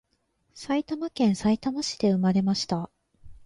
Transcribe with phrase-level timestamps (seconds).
[0.55, 2.89] 埼玉県さいたま市で産まれました